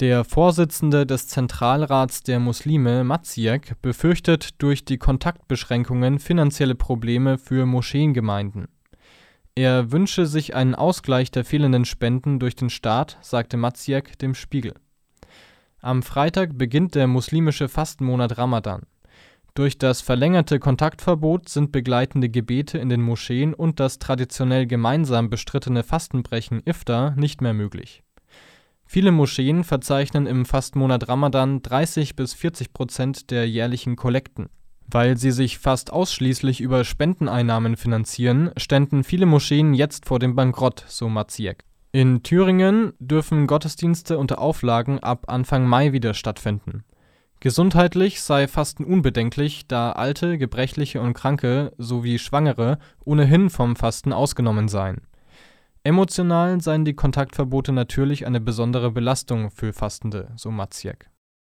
Der 0.00 0.24
Vorsitzende 0.24 1.04
des 1.04 1.28
Zentralrats 1.28 2.22
der 2.22 2.40
Muslime, 2.40 3.04
Maziek, 3.04 3.74
befürchtet 3.82 4.62
durch 4.62 4.86
die 4.86 4.96
Kontaktbeschränkungen 4.96 6.18
finanzielle 6.20 6.74
Probleme 6.74 7.36
für 7.36 7.66
Moscheengemeinden. 7.66 8.68
Er 9.54 9.92
wünsche 9.92 10.24
sich 10.24 10.54
einen 10.54 10.74
Ausgleich 10.74 11.30
der 11.30 11.44
fehlenden 11.44 11.84
Spenden 11.84 12.38
durch 12.38 12.56
den 12.56 12.70
Staat, 12.70 13.18
sagte 13.20 13.58
Maziek 13.58 14.18
dem 14.18 14.34
Spiegel. 14.34 14.72
Am 15.82 16.02
Freitag 16.02 16.56
beginnt 16.56 16.94
der 16.94 17.06
muslimische 17.06 17.68
Fastenmonat 17.68 18.38
Ramadan. 18.38 18.84
Durch 19.52 19.76
das 19.76 20.00
verlängerte 20.00 20.60
Kontaktverbot 20.60 21.50
sind 21.50 21.72
begleitende 21.72 22.30
Gebete 22.30 22.78
in 22.78 22.88
den 22.88 23.02
Moscheen 23.02 23.52
und 23.52 23.80
das 23.80 23.98
traditionell 23.98 24.66
gemeinsam 24.66 25.28
bestrittene 25.28 25.82
Fastenbrechen 25.82 26.62
Iftar 26.64 27.10
nicht 27.16 27.42
mehr 27.42 27.52
möglich. 27.52 28.02
Viele 28.92 29.12
Moscheen 29.12 29.62
verzeichnen 29.62 30.26
im 30.26 30.44
Fastenmonat 30.44 31.08
Ramadan 31.08 31.62
30 31.62 32.16
bis 32.16 32.34
40 32.34 32.72
Prozent 32.72 33.30
der 33.30 33.48
jährlichen 33.48 33.94
Kollekten. 33.94 34.48
Weil 34.88 35.16
sie 35.16 35.30
sich 35.30 35.60
fast 35.60 35.92
ausschließlich 35.92 36.60
über 36.60 36.82
Spendeneinnahmen 36.82 37.76
finanzieren, 37.76 38.50
ständen 38.56 39.04
viele 39.04 39.26
Moscheen 39.26 39.74
jetzt 39.74 40.06
vor 40.06 40.18
dem 40.18 40.34
Bankrott, 40.34 40.84
so 40.88 41.08
Maziek. 41.08 41.62
In 41.92 42.24
Thüringen 42.24 42.92
dürfen 42.98 43.46
Gottesdienste 43.46 44.18
unter 44.18 44.40
Auflagen 44.40 44.98
ab 44.98 45.26
Anfang 45.28 45.68
Mai 45.68 45.92
wieder 45.92 46.12
stattfinden. 46.12 46.82
Gesundheitlich 47.38 48.20
sei 48.20 48.48
Fasten 48.48 48.82
unbedenklich, 48.82 49.68
da 49.68 49.92
Alte, 49.92 50.36
Gebrechliche 50.36 51.00
und 51.00 51.14
Kranke 51.14 51.72
sowie 51.78 52.18
Schwangere 52.18 52.80
ohnehin 53.04 53.50
vom 53.50 53.76
Fasten 53.76 54.12
ausgenommen 54.12 54.66
seien. 54.66 55.02
Emotional 55.82 56.60
seien 56.60 56.84
die 56.84 56.94
Kontaktverbote 56.94 57.72
natürlich 57.72 58.26
eine 58.26 58.40
besondere 58.40 58.90
Belastung 58.90 59.50
für 59.50 59.72
Fastende, 59.72 60.32
so 60.36 60.50
Maciek 60.50 61.09